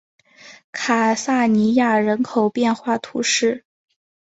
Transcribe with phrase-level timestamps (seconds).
[0.71, 3.65] 卡萨尼亚人口变化图示